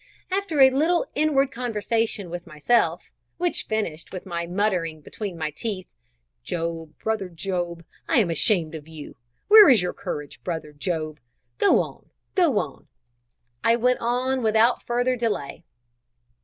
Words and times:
After 0.31 0.59
a 0.61 0.71
little 0.71 1.05
inward 1.13 1.51
conversation 1.51 2.31
with 2.31 2.47
myself, 2.47 3.11
which 3.37 3.67
finished 3.67 4.11
with 4.11 4.25
my 4.25 4.47
muttering 4.47 4.99
between 5.01 5.37
my 5.37 5.51
teeth, 5.51 5.85
"Job, 6.43 6.97
brother 6.97 7.29
Job, 7.29 7.83
I 8.07 8.17
am 8.17 8.31
ashamed 8.31 8.73
of 8.73 8.87
you! 8.87 9.15
where 9.47 9.69
is 9.69 9.83
your 9.83 9.93
courage, 9.93 10.43
brother 10.43 10.73
Job? 10.73 11.19
Go 11.59 11.81
on; 11.81 12.09
go 12.33 12.57
on;" 12.57 12.87
I 13.63 13.75
went 13.75 13.99
on 13.99 14.41
without 14.41 14.81
further 14.87 15.15
delay. 15.15 15.65